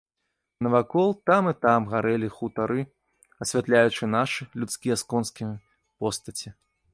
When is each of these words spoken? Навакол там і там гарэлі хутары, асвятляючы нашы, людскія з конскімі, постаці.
Навакол 0.67 1.11
там 1.29 1.49
і 1.51 1.51
там 1.65 1.85
гарэлі 1.91 2.29
хутары, 2.37 2.81
асвятляючы 3.45 4.03
нашы, 4.15 4.49
людскія 4.63 4.95
з 5.03 5.09
конскімі, 5.15 5.55
постаці. 6.01 6.49